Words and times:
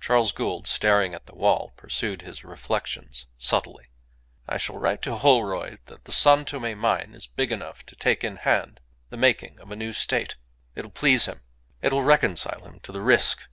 Charles 0.00 0.30
Gould, 0.30 0.68
staring 0.68 1.12
at 1.12 1.26
the 1.26 1.34
wall, 1.34 1.72
pursued 1.76 2.22
his 2.22 2.44
reflections 2.44 3.26
subtly. 3.36 3.86
"I 4.48 4.58
shall 4.58 4.78
write 4.78 5.02
to 5.02 5.16
Holroyd 5.16 5.80
that 5.86 6.04
the 6.04 6.12
San 6.12 6.44
Tome 6.44 6.78
mine 6.78 7.14
is 7.16 7.26
big 7.26 7.50
enough 7.50 7.84
to 7.86 7.96
take 7.96 8.22
in 8.22 8.36
hand 8.36 8.78
the 9.10 9.16
making 9.16 9.58
of 9.58 9.72
a 9.72 9.76
new 9.76 9.92
State. 9.92 10.36
It'll 10.76 10.92
please 10.92 11.24
him. 11.24 11.40
It'll 11.82 12.04
reconcile 12.04 12.64
him 12.64 12.78
to 12.84 12.92
the 12.92 13.02
risk." 13.02 13.48